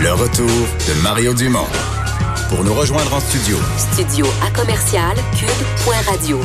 [0.00, 1.66] Le retour de Mario Dumont.
[2.50, 3.56] Pour nous rejoindre en studio.
[3.92, 6.40] Studio à commercial cube.radio.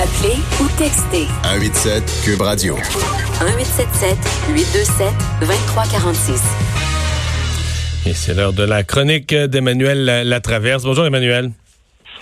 [0.00, 1.26] Appelez ou textez.
[1.42, 2.76] 187 Cube Radio.
[2.76, 4.16] 1877
[4.50, 6.40] 827 2346.
[8.06, 10.84] Et c'est l'heure de la chronique d'Emmanuel Latraverse.
[10.84, 11.50] Bonjour Emmanuel.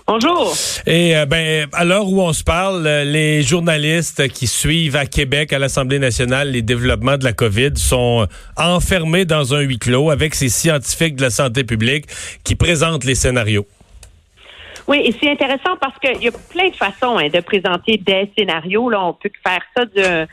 [0.06, 0.54] Bonjour.
[0.86, 5.06] Et euh, ben à l'heure où on se parle, euh, les journalistes qui suivent à
[5.06, 8.26] Québec à l'Assemblée nationale les développements de la COVID sont
[8.58, 12.04] enfermés dans un huis clos avec ces scientifiques de la santé publique
[12.44, 13.66] qui présentent les scénarios.
[14.86, 18.30] Oui, et c'est intéressant parce qu'il y a plein de façons hein, de présenter des
[18.36, 18.90] scénarios.
[18.90, 20.26] Là, on peut faire ça de,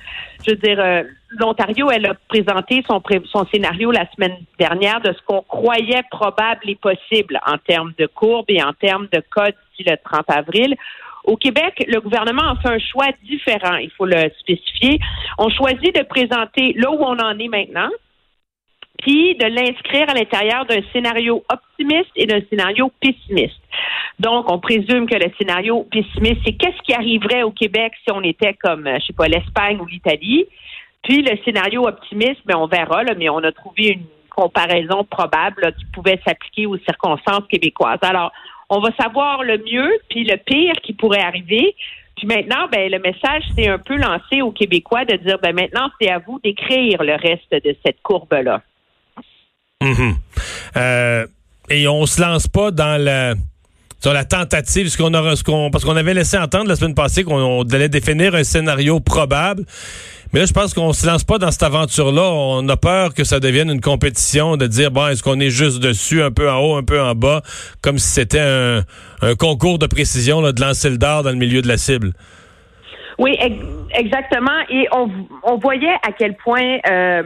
[0.45, 1.03] je veux dire, euh,
[1.39, 3.01] l'Ontario, elle a présenté son,
[3.31, 8.07] son scénario la semaine dernière de ce qu'on croyait probable et possible en termes de
[8.07, 10.75] courbes et en termes de cas d'ici le 30 avril.
[11.23, 14.99] Au Québec, le gouvernement a fait un choix différent, il faut le spécifier.
[15.37, 17.89] On choisit de présenter là où on en est maintenant,
[19.01, 23.59] puis de l'inscrire à l'intérieur d'un scénario optimiste et d'un scénario pessimiste.
[24.19, 28.21] Donc, on présume que le scénario pessimiste, c'est qu'est-ce qui arriverait au Québec si on
[28.21, 30.45] était comme, je sais pas, l'Espagne ou l'Italie.
[31.03, 35.73] Puis le scénario optimiste, mais on verra, là, mais on a trouvé une comparaison probable
[35.77, 37.99] qui pouvait s'appliquer aux circonstances québécoises.
[38.01, 38.31] Alors,
[38.69, 41.75] on va savoir le mieux, puis le pire qui pourrait arriver.
[42.15, 45.89] Puis maintenant, ben, le message s'est un peu lancé aux Québécois de dire, ben, maintenant,
[45.99, 48.61] c'est à vous d'écrire le reste de cette courbe-là.
[49.81, 50.15] Mhm.
[50.77, 51.25] Euh,
[51.69, 53.35] et on se lance pas dans la
[54.25, 59.65] tentative, parce qu'on avait laissé entendre la semaine passée qu'on allait définir un scénario probable.
[60.33, 62.21] Mais là, je pense qu'on se lance pas dans cette aventure-là.
[62.21, 65.79] On a peur que ça devienne une compétition de dire, bon, est-ce qu'on est juste
[65.79, 67.41] dessus, un peu en haut, un peu en bas,
[67.81, 71.67] comme si c'était un, concours de précision de lancer le dard dans le milieu de
[71.67, 72.13] la cible.
[73.21, 73.37] Oui,
[73.93, 74.59] exactement.
[74.67, 77.21] Et on, voyait à quel point euh,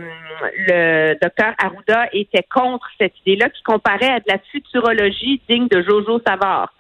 [0.67, 5.81] le docteur Arruda était contre cette idée-là qui comparait à de la futurologie digne de
[5.81, 6.73] Jojo Savard.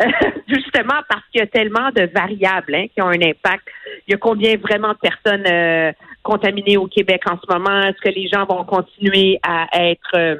[0.00, 0.06] Euh,
[0.48, 3.68] justement parce qu'il y a tellement de variables hein, qui ont un impact.
[4.08, 5.92] Il y a combien vraiment de personnes euh,
[6.22, 7.82] contaminées au Québec en ce moment?
[7.82, 10.38] Est-ce que les gens vont continuer à être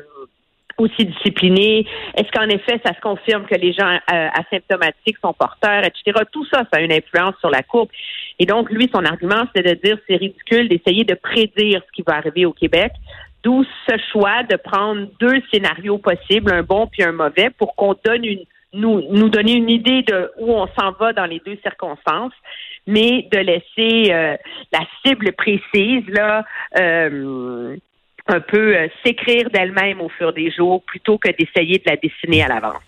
[0.78, 1.86] aussi disciplinés?
[2.16, 6.24] Est-ce qu'en effet, ça se confirme que les gens euh, asymptomatiques sont porteurs, etc.
[6.32, 7.88] Tout ça, ça a une influence sur la courbe.
[8.38, 12.02] Et donc, lui, son argument, c'est de dire c'est ridicule d'essayer de prédire ce qui
[12.02, 12.92] va arriver au Québec.
[13.42, 17.94] D'où ce choix de prendre deux scénarios possibles, un bon puis un mauvais, pour qu'on
[18.04, 21.56] donne une nous, nous donner une idée de où on s'en va dans les deux
[21.62, 22.32] circonstances,
[22.86, 24.36] mais de laisser euh,
[24.72, 26.44] la cible précise là
[26.78, 27.76] euh,
[28.26, 32.42] un peu euh, s'écrire d'elle-même au fur des jours plutôt que d'essayer de la dessiner
[32.42, 32.82] à l'avance.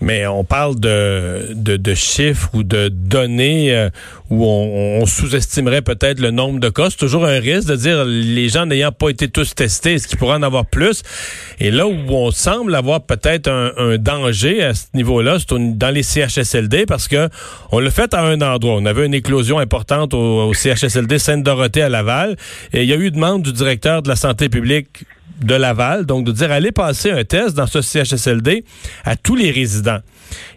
[0.00, 3.90] Mais on parle de, de, chiffres ou de données euh,
[4.30, 6.88] où on, sous-estimerait peut-être le nombre de cas.
[6.90, 10.18] C'est toujours un risque de dire les gens n'ayant pas été tous testés, est-ce qu'il
[10.18, 11.02] pourrait en avoir plus?
[11.58, 16.02] Et là où on semble avoir peut-être un, danger à ce niveau-là, c'est dans les
[16.02, 17.28] CHSLD parce que
[17.72, 18.74] on l'a fait à un endroit.
[18.74, 22.36] On avait une éclosion importante au, au CHSLD Sainte-Dorothée à Laval.
[22.72, 25.04] Et il y a eu demande du directeur de la santé publique
[25.40, 28.64] de Laval, donc de dire allez passer un test dans ce CHSLD
[29.04, 30.00] à tous les résidents.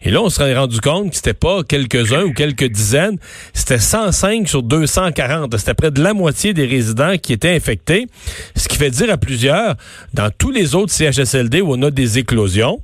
[0.01, 3.17] Et là, on se serait rendu compte que c'était pas quelques-uns ou quelques dizaines,
[3.53, 5.55] c'était 105 sur 240.
[5.57, 8.07] C'était près de la moitié des résidents qui étaient infectés.
[8.55, 9.75] Ce qui fait dire à plusieurs,
[10.13, 12.81] dans tous les autres CHSLD où on a des éclosions,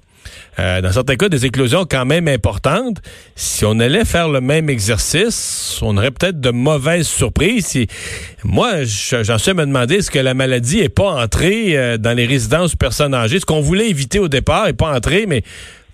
[0.60, 2.98] euh, dans certains cas, des éclosions quand même importantes.
[3.36, 7.86] Si on allait faire le même exercice, on aurait peut-être de mauvaises surprises.
[8.44, 12.26] moi, j'en suis à me demander, est-ce la maladie est pas entrée euh, dans les
[12.26, 13.40] résidences de personnes âgées?
[13.40, 15.44] Ce qu'on voulait éviter au départ est pas entrée, mais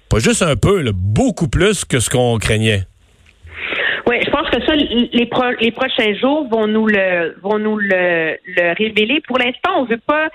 [0.10, 2.84] pas juste un peu, beaucoup plus que ce qu'on craignait.
[4.08, 9.22] Oui, je pense que les, prochains jours vont nous le vont nous le, le révéler.
[9.28, 10.30] Pour l'instant, on veut pas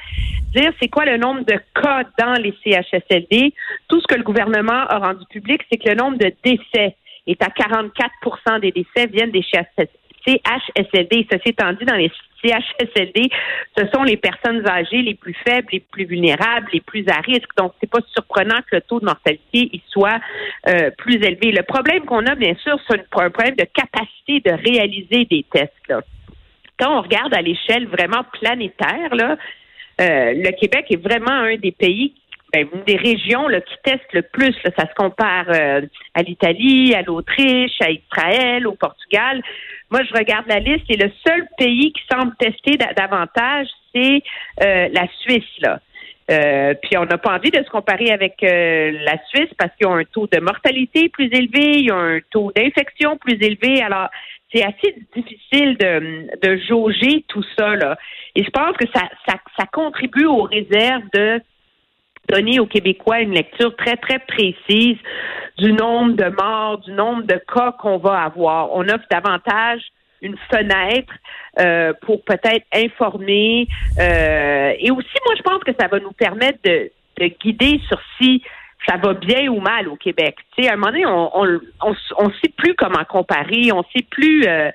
[0.55, 3.53] dire c'est quoi le nombre de cas dans les CHSLD.
[3.89, 7.43] Tout ce que le gouvernement a rendu public, c'est que le nombre de décès est
[7.43, 9.45] à 44% des décès viennent des
[10.29, 11.27] CHSLD.
[11.31, 12.11] Ceci étant dit, dans les
[12.43, 13.31] CHSLD,
[13.77, 17.49] ce sont les personnes âgées les plus faibles, les plus vulnérables, les plus à risque.
[17.57, 20.21] Donc, c'est pas surprenant que le taux de mortalité y soit
[20.69, 21.53] euh, plus élevé.
[21.53, 25.73] Le problème qu'on a, bien sûr, c'est un problème de capacité de réaliser des tests.
[26.79, 32.15] Quand on regarde à l'échelle vraiment planétaire, euh, le Québec est vraiment un des pays
[32.53, 34.55] ben, une des régions là, qui testent le plus.
[34.77, 35.83] ça se compare euh,
[36.15, 39.43] à l'Italie, à l'Autriche, à Israël, au Portugal.
[39.91, 44.23] Moi, je regarde la liste et le seul pays qui semble tester davantage, c'est
[44.63, 45.59] euh, la Suisse.
[45.61, 45.81] Là.
[46.31, 49.87] Euh, puis on n'a pas envie de se comparer avec euh, la Suisse parce qu'ils
[49.87, 53.83] ont un taux de mortalité plus élevé, ils ont un taux d'infection plus élevé.
[53.83, 54.09] Alors,
[54.53, 57.77] c'est assez difficile de, de jauger tout ça.
[57.77, 57.97] Là.
[58.35, 61.41] Et je pense que ça, ça, ça contribue aux réserves de
[62.29, 64.97] donner aux Québécois une lecture très, très précise
[65.59, 68.73] du nombre de morts, du nombre de cas qu'on va avoir.
[68.73, 69.81] On offre davantage
[70.23, 71.13] une fenêtre
[71.59, 73.69] euh, pour peut-être informer.
[73.99, 76.91] Euh, et aussi, moi, je pense que ça va nous permettre de,
[77.21, 78.43] de guider sur si
[78.87, 80.37] ça va bien ou mal au Québec.
[80.57, 81.31] Tu sais, à un moment donné, on
[81.83, 84.71] on, on, sait plus comment comparer, on sait plus euh,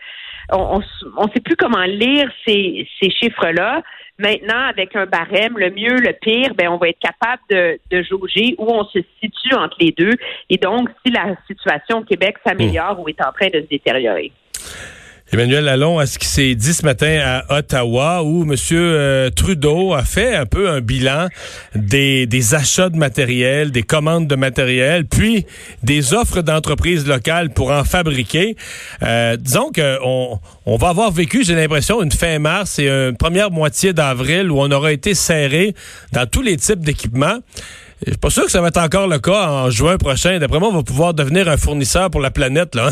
[0.52, 0.82] on,
[1.18, 3.82] on, sait plus comment lire ces, ces chiffres-là.
[4.24, 8.02] Maintenant, avec un barème, le mieux, le pire, ben on va être capable de, de
[8.04, 10.14] jauger où on se situe entre les deux.
[10.50, 14.32] Et donc, si la situation au Québec s'améliore ou est en train de se détériorer.
[15.34, 18.56] Emmanuel Lalonde, à ce qui s'est dit ce matin à Ottawa, où M.
[18.72, 21.28] Euh, Trudeau a fait un peu un bilan
[21.74, 25.48] des, achats de matériel, des commandes de matériel, puis
[25.82, 28.56] des offres d'entreprises locales pour en fabriquer.
[29.02, 33.50] Euh, disons qu'on on va avoir vécu, j'ai l'impression, une fin mars et une première
[33.50, 35.74] moitié d'avril où on aura été serré
[36.12, 37.40] dans tous les types d'équipements.
[38.06, 40.38] Je suis pas sûr que ça va être encore le cas en juin prochain.
[40.38, 42.92] D'après moi, on va pouvoir devenir un fournisseur pour la planète, là.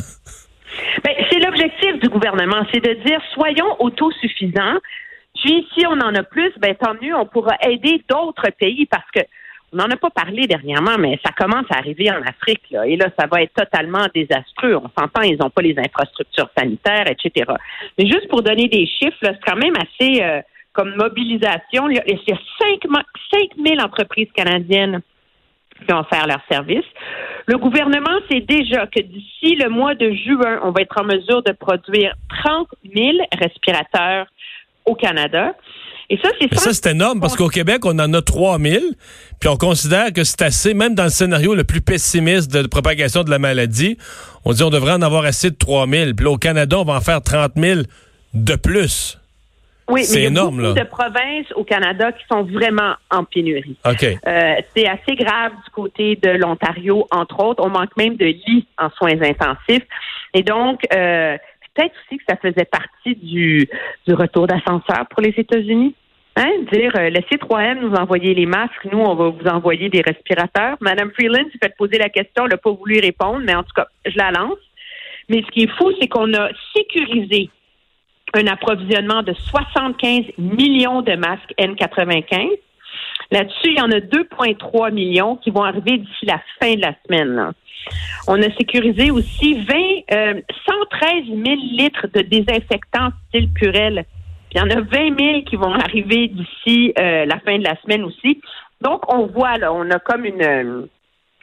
[1.03, 1.20] Ben, c'est l'objectif
[2.01, 4.77] du gouvernement, c'est de dire soyons autosuffisants.
[5.35, 9.09] Puis si on en a plus, ben tant mieux, on pourra aider d'autres pays parce
[9.13, 9.21] que
[9.73, 12.97] on n'en a pas parlé dernièrement, mais ça commence à arriver en Afrique, là, et
[12.97, 14.75] là, ça va être totalement désastreux.
[14.75, 17.51] On s'entend, ils n'ont pas les infrastructures sanitaires, etc.
[17.97, 20.41] Mais juste pour donner des chiffres, c'est quand même assez euh,
[20.73, 21.89] comme mobilisation.
[21.89, 22.81] Il y a, il y a 5,
[23.31, 25.01] 5 000 entreprises canadiennes
[25.81, 26.85] qui vont faire leur service.
[27.47, 31.43] Le gouvernement sait déjà que d'ici le mois de juin, on va être en mesure
[31.43, 32.13] de produire
[32.43, 34.27] 30 000 respirateurs
[34.85, 35.55] au Canada.
[36.09, 38.83] Et ça, c'est ça, c'est énorme parce qu'au Québec, on en a 3 000,
[39.39, 43.23] puis on considère que c'est assez, même dans le scénario le plus pessimiste de propagation
[43.23, 43.97] de la maladie,
[44.43, 46.13] on dit on devrait en avoir assez de 3 000.
[46.13, 47.81] Puis là, au Canada, on va en faire 30 000
[48.33, 49.20] de plus.
[49.91, 50.83] Oui, mais il y a énorme, beaucoup là.
[50.83, 53.75] de provinces au Canada qui sont vraiment en pénurie.
[53.85, 54.03] OK.
[54.03, 57.63] Euh, c'est assez grave du côté de l'Ontario, entre autres.
[57.63, 59.85] On manque même de lits en soins intensifs.
[60.33, 61.37] Et donc, euh,
[61.75, 63.67] peut-être aussi que ça faisait partie du,
[64.07, 65.95] du retour d'ascenseur pour les États-Unis.
[66.37, 70.01] Hein, dire, euh, laissez 3M nous envoyer les masques, nous, on va vous envoyer des
[70.01, 70.77] respirateurs.
[70.79, 73.73] Madame Freeland s'est fait poser la question, elle n'a pas voulu répondre, mais en tout
[73.75, 74.57] cas, je la lance.
[75.27, 77.49] Mais ce qui est fou, c'est qu'on a sécurisé
[78.33, 82.49] un approvisionnement de 75 millions de masques N95.
[83.31, 86.93] Là-dessus, il y en a 2,3 millions qui vont arriver d'ici la fin de la
[87.05, 87.53] semaine.
[88.27, 89.75] On a sécurisé aussi 20,
[90.11, 91.39] euh, 113 000
[91.71, 94.05] litres de désinfectants style Purel.
[94.53, 97.79] Il y en a 20 000 qui vont arriver d'ici euh, la fin de la
[97.81, 98.41] semaine aussi.
[98.81, 100.87] Donc, on voit là, on a comme une...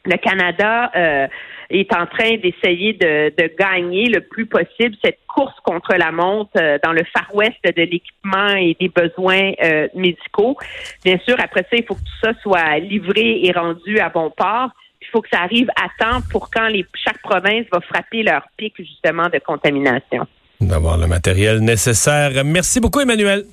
[0.05, 1.27] Le Canada euh,
[1.71, 6.51] est en train d'essayer de, de, gagner le plus possible cette course contre la montre
[6.57, 10.57] euh, dans le Far West de l'équipement et des besoins euh, médicaux.
[11.05, 14.31] Bien sûr, après ça, il faut que tout ça soit livré et rendu à bon
[14.31, 14.71] port.
[15.01, 18.43] Il faut que ça arrive à temps pour quand les, chaque province va frapper leur
[18.57, 20.27] pic justement de contamination.
[20.61, 22.31] D'avoir le matériel nécessaire.
[22.45, 23.45] Merci beaucoup, Emmanuel.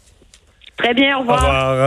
[0.77, 1.37] Très bien, au revoir.
[1.37, 1.75] Au revoir.